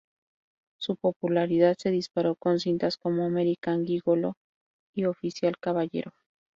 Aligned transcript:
Su 0.79 0.95
popularidad 0.95 1.77
se 1.77 1.91
disparó 1.91 2.33
con 2.33 2.59
cintas 2.59 2.97
como 2.97 3.23
"American 3.23 3.85
Gigolo" 3.85 4.33
y 4.95 5.05
"Oficial 5.05 5.53
y 5.55 5.61
Caballero". 5.61 6.11